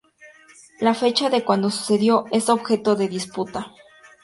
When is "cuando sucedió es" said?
1.45-2.49